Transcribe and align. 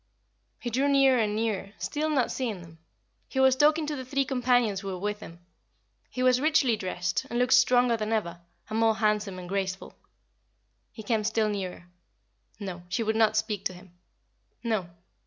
He 0.59 0.71
drew 0.71 0.87
nearer 0.87 1.19
and 1.19 1.35
nearer, 1.35 1.73
still 1.77 2.09
not 2.09 2.31
seeing 2.31 2.61
them. 2.63 2.79
He 3.27 3.39
was 3.39 3.55
talking 3.55 3.85
to 3.85 3.95
the 3.95 4.03
three 4.03 4.25
companions 4.25 4.79
who 4.79 4.87
were 4.87 4.97
with 4.97 5.19
him. 5.19 5.45
He 6.09 6.23
was 6.23 6.41
richly 6.41 6.75
dressed, 6.75 7.27
and 7.29 7.37
looked 7.37 7.53
stronger 7.53 7.95
than 7.97 8.11
ever, 8.11 8.41
and 8.67 8.79
more 8.79 8.95
handsome 8.95 9.37
and 9.37 9.47
graceful. 9.47 9.93
He 10.91 11.03
came 11.03 11.23
still 11.23 11.49
nearer. 11.49 11.85
No, 12.59 12.81
she 12.89 13.03
would 13.03 13.15
not 13.15 13.37
speak 13.37 13.63
to 13.65 13.73
him. 13.73 13.93
No! 14.63 14.89